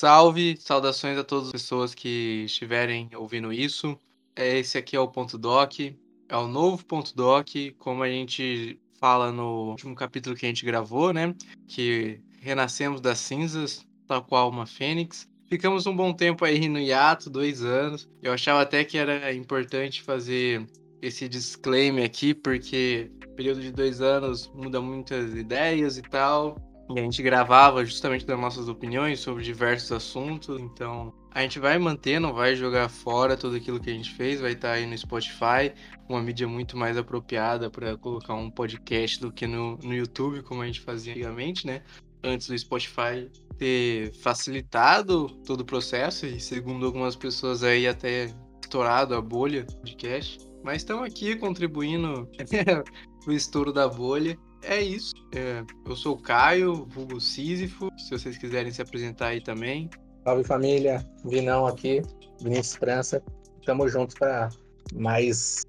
Salve, 0.00 0.56
saudações 0.60 1.18
a 1.18 1.24
todas 1.24 1.46
as 1.46 1.52
pessoas 1.52 1.92
que 1.92 2.44
estiverem 2.44 3.10
ouvindo 3.16 3.52
isso. 3.52 3.98
Esse 4.36 4.78
aqui 4.78 4.94
é 4.94 5.00
o 5.00 5.08
Ponto 5.08 5.36
Doc, 5.36 5.80
é 5.80 6.36
o 6.36 6.46
novo 6.46 6.86
Ponto 6.86 7.12
Doc, 7.16 7.48
como 7.78 8.04
a 8.04 8.08
gente 8.08 8.78
fala 9.00 9.32
no 9.32 9.70
último 9.70 9.96
capítulo 9.96 10.36
que 10.36 10.46
a 10.46 10.48
gente 10.48 10.64
gravou, 10.64 11.12
né? 11.12 11.34
Que 11.66 12.20
renascemos 12.40 13.00
das 13.00 13.18
cinzas, 13.18 13.84
tal 14.06 14.22
qual 14.22 14.48
uma 14.48 14.66
fênix. 14.66 15.28
Ficamos 15.48 15.84
um 15.84 15.96
bom 15.96 16.12
tempo 16.12 16.44
aí 16.44 16.68
no 16.68 16.78
hiato, 16.78 17.28
dois 17.28 17.64
anos. 17.64 18.08
Eu 18.22 18.32
achava 18.32 18.62
até 18.62 18.84
que 18.84 18.96
era 18.98 19.34
importante 19.34 20.00
fazer 20.00 20.64
esse 21.02 21.28
disclaimer 21.28 22.04
aqui, 22.04 22.32
porque 22.34 23.10
período 23.34 23.60
de 23.60 23.72
dois 23.72 24.00
anos 24.00 24.48
muda 24.54 24.80
muitas 24.80 25.34
ideias 25.34 25.98
e 25.98 26.02
tal. 26.02 26.56
E 26.94 26.98
a 26.98 27.02
gente 27.02 27.22
gravava 27.22 27.84
justamente 27.84 28.24
das 28.24 28.38
nossas 28.38 28.68
opiniões 28.68 29.20
sobre 29.20 29.44
diversos 29.44 29.92
assuntos. 29.92 30.58
Então, 30.60 31.12
a 31.30 31.42
gente 31.42 31.58
vai 31.58 31.78
manter, 31.78 32.18
não 32.18 32.32
vai 32.32 32.56
jogar 32.56 32.88
fora 32.88 33.36
tudo 33.36 33.56
aquilo 33.56 33.78
que 33.78 33.90
a 33.90 33.92
gente 33.92 34.14
fez. 34.14 34.40
Vai 34.40 34.52
estar 34.52 34.72
aí 34.72 34.86
no 34.86 34.96
Spotify, 34.96 35.72
uma 36.08 36.22
mídia 36.22 36.48
muito 36.48 36.76
mais 36.76 36.96
apropriada 36.96 37.70
para 37.70 37.96
colocar 37.98 38.34
um 38.34 38.50
podcast 38.50 39.20
do 39.20 39.30
que 39.30 39.46
no, 39.46 39.76
no 39.78 39.94
YouTube, 39.94 40.42
como 40.42 40.62
a 40.62 40.66
gente 40.66 40.80
fazia 40.80 41.12
antigamente, 41.12 41.66
né? 41.66 41.82
Antes 42.24 42.48
do 42.48 42.58
Spotify 42.58 43.30
ter 43.58 44.12
facilitado 44.22 45.28
todo 45.44 45.60
o 45.60 45.64
processo 45.64 46.26
e, 46.26 46.40
segundo 46.40 46.86
algumas 46.86 47.16
pessoas 47.16 47.62
aí, 47.62 47.86
até 47.86 48.32
estourado 48.62 49.14
a 49.14 49.20
bolha 49.20 49.66
de 49.84 49.94
cash. 49.94 50.38
Mas 50.64 50.78
estamos 50.78 51.04
aqui 51.04 51.36
contribuindo 51.36 52.28
pro 53.22 53.32
estouro 53.32 53.72
da 53.72 53.88
bolha. 53.88 54.38
É 54.62 54.80
isso. 54.80 55.14
É, 55.34 55.64
eu 55.86 55.96
sou 55.96 56.16
o 56.16 56.20
Caio, 56.20 56.84
vulgo 56.86 57.20
Sísifo. 57.20 57.90
Se 57.98 58.10
vocês 58.10 58.36
quiserem 58.38 58.72
se 58.72 58.82
apresentar 58.82 59.28
aí 59.28 59.40
também. 59.40 59.88
Salve 60.24 60.44
família, 60.44 61.02
Vinão 61.24 61.66
aqui, 61.66 62.02
Vinícius 62.42 62.76
França. 62.76 63.22
Tamo 63.64 63.88
juntos 63.88 64.14
para 64.16 64.48
mais 64.92 65.62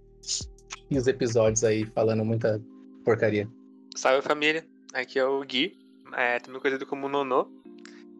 os 0.92 1.08
episódios 1.08 1.64
aí, 1.64 1.86
falando 1.86 2.26
muita 2.26 2.62
porcaria. 3.06 3.48
Salve 3.96 4.22
família, 4.22 4.66
aqui 4.94 5.20
é 5.20 5.26
o 5.26 5.42
Gui, 5.42 5.78
é, 6.14 6.40
também 6.40 6.59
conhecido 6.59 6.86
como 6.86 7.08
Nonô. 7.08 7.48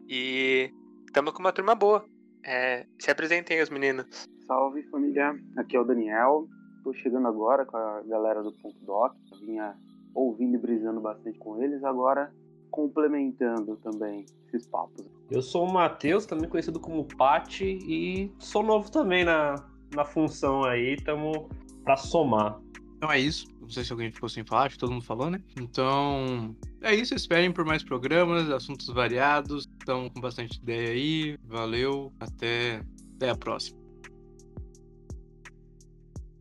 E 0.08 0.72
estamos 1.06 1.32
com 1.32 1.40
uma 1.40 1.52
turma 1.52 1.74
boa. 1.74 2.04
É, 2.44 2.86
se 2.98 3.10
apresentem 3.10 3.62
os 3.62 3.70
meninos. 3.70 4.28
Salve 4.46 4.82
família, 4.84 5.34
aqui 5.56 5.76
é 5.76 5.80
o 5.80 5.84
Daniel. 5.84 6.48
Tô 6.82 6.94
chegando 6.94 7.28
agora 7.28 7.66
com 7.66 7.76
a 7.76 8.02
galera 8.02 8.42
do 8.42 8.52
Ponto 8.52 8.78
Doc. 8.84 9.14
Vinha 9.40 9.76
ouvindo 10.14 10.54
e 10.54 10.58
brisando 10.58 11.00
bastante 11.00 11.38
com 11.38 11.62
eles, 11.62 11.82
agora 11.84 12.32
complementando 12.70 13.76
também 13.76 14.24
esses 14.46 14.66
papos. 14.66 15.04
Eu 15.30 15.42
sou 15.42 15.66
o 15.66 15.72
Matheus, 15.72 16.26
também 16.26 16.48
conhecido 16.48 16.78
como 16.78 17.04
Pati, 17.04 17.78
e 17.86 18.32
sou 18.38 18.62
novo 18.62 18.90
também 18.90 19.24
na, 19.24 19.56
na 19.94 20.04
função 20.04 20.64
aí, 20.64 20.94
estamos 20.94 21.46
para 21.84 21.96
somar. 21.96 22.60
Então 22.96 23.10
é 23.10 23.18
isso. 23.18 23.46
Não 23.60 23.68
sei 23.70 23.82
se 23.82 23.92
alguém 23.92 24.10
ficou 24.10 24.28
sem 24.28 24.44
falar, 24.44 24.66
acho 24.66 24.74
que 24.74 24.80
todo 24.80 24.92
mundo 24.92 25.04
falou, 25.04 25.30
né? 25.30 25.40
Então 25.58 26.54
é 26.82 26.94
isso. 26.94 27.14
Esperem 27.14 27.50
por 27.50 27.64
mais 27.64 27.82
programas, 27.82 28.50
assuntos 28.50 28.88
variados. 28.88 29.66
Estão 29.78 30.10
com 30.10 30.20
bastante 30.20 30.58
ideia 30.58 30.90
aí. 30.90 31.38
Valeu. 31.44 32.12
Até, 32.20 32.82
até 33.16 33.30
a 33.30 33.36
próxima. 33.36 33.79